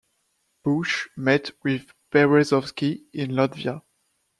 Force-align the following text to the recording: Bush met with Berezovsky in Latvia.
Bush 0.63 1.09
met 1.15 1.51
with 1.63 1.93
Berezovsky 2.11 3.03
in 3.13 3.33
Latvia. 3.33 3.83